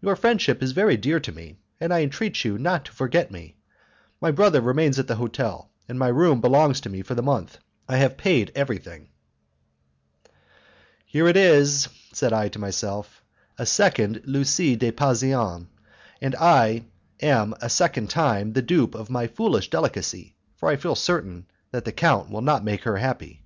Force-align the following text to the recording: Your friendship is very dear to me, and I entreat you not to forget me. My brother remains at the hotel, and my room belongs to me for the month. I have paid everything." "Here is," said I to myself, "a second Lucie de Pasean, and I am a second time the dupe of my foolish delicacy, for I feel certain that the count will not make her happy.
Your 0.00 0.16
friendship 0.16 0.64
is 0.64 0.72
very 0.72 0.96
dear 0.96 1.20
to 1.20 1.30
me, 1.30 1.58
and 1.78 1.94
I 1.94 2.02
entreat 2.02 2.44
you 2.44 2.58
not 2.58 2.86
to 2.86 2.92
forget 2.92 3.30
me. 3.30 3.54
My 4.20 4.32
brother 4.32 4.60
remains 4.60 4.98
at 4.98 5.06
the 5.06 5.14
hotel, 5.14 5.70
and 5.88 5.96
my 5.96 6.08
room 6.08 6.40
belongs 6.40 6.80
to 6.80 6.88
me 6.90 7.02
for 7.02 7.14
the 7.14 7.22
month. 7.22 7.58
I 7.88 7.98
have 7.98 8.16
paid 8.16 8.50
everything." 8.56 9.10
"Here 11.06 11.28
is," 11.28 11.86
said 12.12 12.32
I 12.32 12.48
to 12.48 12.58
myself, 12.58 13.22
"a 13.56 13.64
second 13.64 14.22
Lucie 14.24 14.74
de 14.74 14.90
Pasean, 14.90 15.68
and 16.20 16.34
I 16.34 16.86
am 17.20 17.54
a 17.60 17.70
second 17.70 18.10
time 18.10 18.54
the 18.54 18.60
dupe 18.62 18.96
of 18.96 19.08
my 19.08 19.28
foolish 19.28 19.70
delicacy, 19.70 20.34
for 20.56 20.68
I 20.68 20.74
feel 20.74 20.96
certain 20.96 21.46
that 21.70 21.84
the 21.84 21.92
count 21.92 22.28
will 22.28 22.42
not 22.42 22.64
make 22.64 22.82
her 22.82 22.96
happy. 22.96 23.44